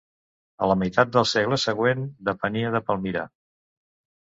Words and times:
A 0.63 0.69
la 0.71 0.77
meitat 0.83 1.11
del 1.17 1.27
segle 1.33 1.59
següent 1.65 2.03
depenia 2.31 2.73
de 2.79 2.83
Palmira. 2.91 3.29